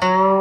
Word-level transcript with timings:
Uh... 0.00 0.33